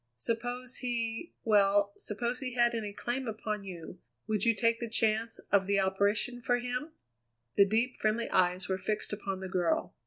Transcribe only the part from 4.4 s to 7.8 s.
you take the chance of the operation for him?" The